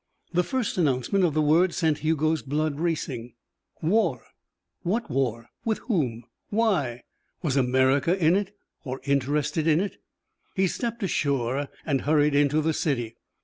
[0.33, 3.35] The first announcement of the word sent Hugo's blood racing.
[3.83, 4.23] War!
[4.81, 5.49] What war?
[5.63, 6.23] With whom?
[6.49, 7.03] Why?
[7.43, 8.51] Was America in it,
[8.83, 10.01] or interested in it?
[10.55, 13.15] He stepped ashore and hurried into the city.